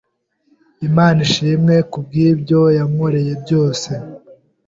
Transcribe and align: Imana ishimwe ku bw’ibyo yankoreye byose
Imana 0.87 1.17
ishimwe 1.27 1.75
ku 1.91 1.97
bw’ibyo 2.05 2.61
yankoreye 2.77 3.33
byose 3.43 3.89